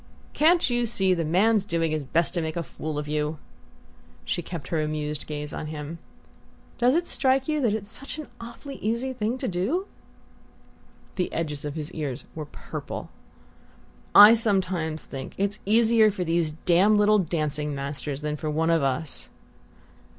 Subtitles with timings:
[0.33, 3.37] "Can't you see the man's doing his best to make a fool of you?"
[4.25, 5.99] She kept her amused gaze on him.
[6.79, 9.85] "Does it strike you that it's such an awfully easy thing to do?"
[11.17, 13.11] The edges of his ears were purple.
[14.15, 18.81] "I sometimes think it's easier for these damned little dancing masters than for one of
[18.81, 19.29] us."